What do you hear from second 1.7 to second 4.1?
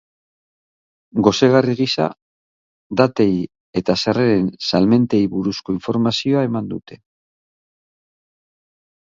gisa, datei eta